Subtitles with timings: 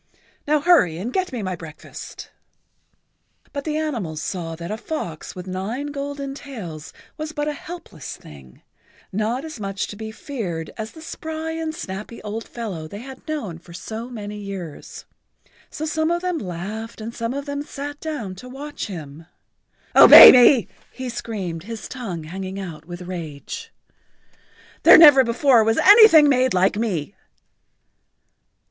[0.47, 2.31] Now hurry and get me my breakfast."
[3.43, 7.53] [Pg 80]But the animals saw that a fox with nine golden tails was but a
[7.53, 8.63] helpless thing,
[9.13, 13.27] not as much to be feared as the spry and snappy old fellow they had
[13.27, 15.05] known for so many years.
[15.69, 19.27] So some of them laughed and some of them sat down to watch him.
[19.95, 23.71] "Obey me!" he screamed, his tongue hanging out with rage.
[24.81, 27.13] "There never before was anything made like me."